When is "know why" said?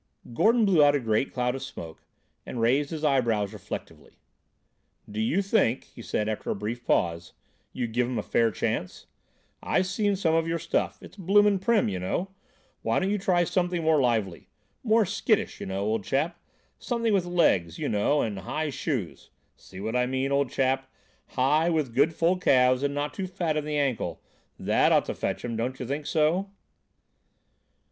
11.99-12.97